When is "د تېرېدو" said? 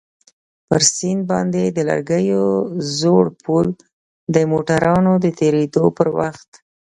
5.23-5.83